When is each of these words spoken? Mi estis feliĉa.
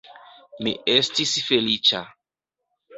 Mi 0.67 0.73
estis 0.95 1.37
feliĉa. 1.51 2.05